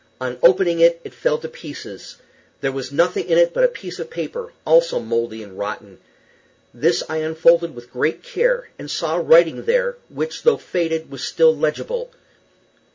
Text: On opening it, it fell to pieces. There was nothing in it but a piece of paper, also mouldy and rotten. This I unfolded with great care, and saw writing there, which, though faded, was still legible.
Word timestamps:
On 0.19 0.39
opening 0.41 0.79
it, 0.79 0.99
it 1.03 1.13
fell 1.13 1.37
to 1.37 1.47
pieces. 1.47 2.17
There 2.61 2.71
was 2.71 2.91
nothing 2.91 3.29
in 3.29 3.37
it 3.37 3.53
but 3.53 3.63
a 3.63 3.67
piece 3.67 3.99
of 3.99 4.09
paper, 4.09 4.51
also 4.65 4.99
mouldy 4.99 5.43
and 5.43 5.59
rotten. 5.59 5.99
This 6.73 7.03
I 7.07 7.17
unfolded 7.17 7.75
with 7.75 7.93
great 7.93 8.23
care, 8.23 8.71
and 8.79 8.89
saw 8.89 9.17
writing 9.17 9.65
there, 9.65 9.97
which, 10.09 10.41
though 10.41 10.57
faded, 10.57 11.11
was 11.11 11.23
still 11.23 11.55
legible. 11.55 12.09